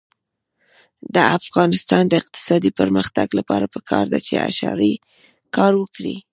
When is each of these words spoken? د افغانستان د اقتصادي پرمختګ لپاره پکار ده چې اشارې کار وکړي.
د 1.15 1.17
افغانستان 1.39 2.03
د 2.07 2.13
اقتصادي 2.21 2.71
پرمختګ 2.79 3.27
لپاره 3.39 3.65
پکار 3.75 4.05
ده 4.13 4.19
چې 4.27 4.33
اشارې 4.49 4.93
کار 5.55 5.71
وکړي. 5.81 6.15